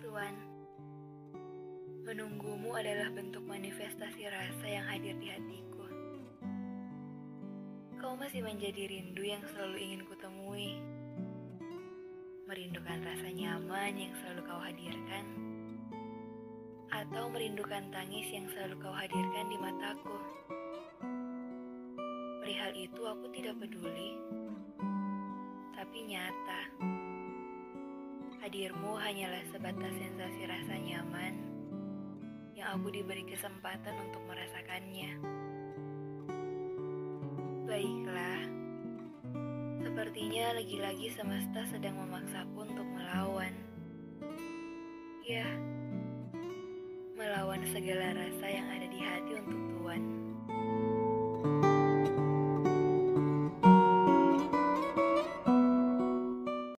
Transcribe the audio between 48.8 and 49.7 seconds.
di hati untuk.